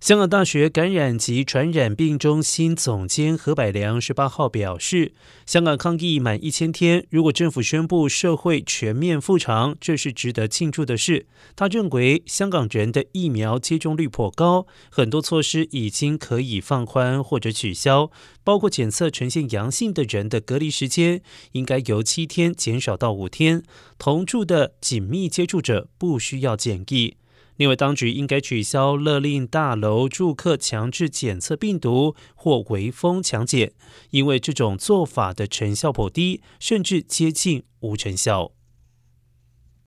[0.00, 5.12] 香港大学感染及传染病中心总监何百良十八号表示，
[5.44, 11.26] 香港抗疫满一千天，如果政府宣布社会全面复常，这是值得庆祝的事。
[11.54, 18.10] 他认为，香港人的疫苗接种率颇高，很多措施已经可以放宽或者取消，
[18.42, 21.20] 包括检测呈现阳性的人的隔离时间
[21.52, 23.62] 应该由七天减少到五天，
[23.98, 27.16] 同住的紧密接触者不需要检疫。
[27.60, 33.74] 另外，当局应该取消勒令大楼住客强制检测病毒或围封强检，
[34.08, 38.52] 因为这种做法的成效颇低，甚至接近无成效。